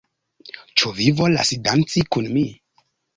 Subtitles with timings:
[0.81, 2.43] Ĉu vi volas danci kun mi?